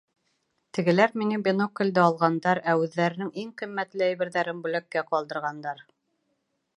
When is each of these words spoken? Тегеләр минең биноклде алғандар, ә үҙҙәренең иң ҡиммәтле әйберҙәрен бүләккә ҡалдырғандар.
Тегеләр 0.75 1.11
минең 1.21 1.43
биноклде 1.47 2.01
алғандар, 2.05 2.61
ә 2.73 2.75
үҙҙәренең 2.85 3.29
иң 3.43 3.51
ҡиммәтле 3.63 4.07
әйберҙәрен 4.09 4.65
бүләккә 4.65 5.05
ҡалдырғандар. 5.13 5.85